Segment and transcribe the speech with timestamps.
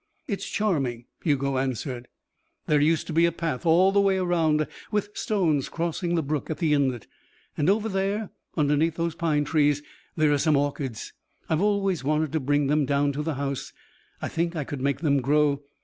[0.27, 2.07] "It's charming," Hugo answered.
[2.65, 6.49] "There used to be a path all the way around with stones crossing the brook
[6.49, 7.05] at the inlet.
[7.55, 9.83] And over there, underneath those pine trees,
[10.15, 11.13] there are some orchids.
[11.49, 13.73] I've always wanted to bring them down to the house.
[14.23, 15.61] I think I could make them grow.